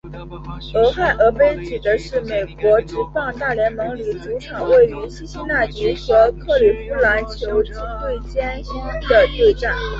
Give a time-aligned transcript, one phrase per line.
[0.73, 7.73] 俄亥俄杯指的是美国职棒大联盟里主场位于辛辛那提和克里夫兰球队
[8.31, 8.59] 间
[9.07, 9.75] 的对战。